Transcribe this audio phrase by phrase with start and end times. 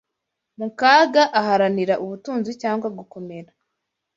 [0.59, 3.49] mu kaga aharanira ubutunzi cyangwa gukomera